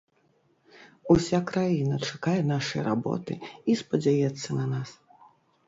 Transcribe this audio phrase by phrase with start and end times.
[1.15, 4.89] Уся краіна чакае нашай работы і спадзяецца на нас.